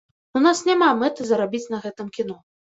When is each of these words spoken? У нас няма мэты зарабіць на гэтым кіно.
У 0.39 0.39
нас 0.45 0.61
няма 0.69 0.87
мэты 1.03 1.29
зарабіць 1.29 1.63
на 1.77 1.85
гэтым 1.87 2.13
кіно. 2.19 2.43